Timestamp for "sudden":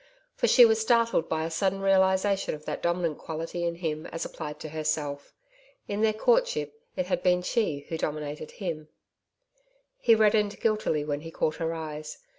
1.51-1.79